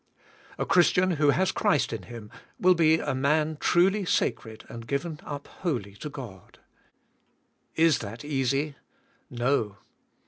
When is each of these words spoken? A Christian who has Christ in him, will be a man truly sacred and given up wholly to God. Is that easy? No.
A 0.57 0.65
Christian 0.65 1.11
who 1.17 1.29
has 1.29 1.51
Christ 1.51 1.93
in 1.93 2.01
him, 2.01 2.31
will 2.59 2.73
be 2.73 2.97
a 2.97 3.13
man 3.13 3.57
truly 3.59 4.03
sacred 4.03 4.65
and 4.67 4.87
given 4.87 5.19
up 5.23 5.45
wholly 5.47 5.93
to 5.97 6.09
God. 6.09 6.57
Is 7.75 7.99
that 7.99 8.25
easy? 8.25 8.77
No. 9.29 9.77